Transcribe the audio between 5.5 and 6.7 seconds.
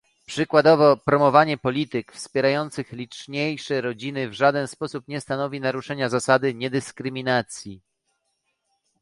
naruszenia zasady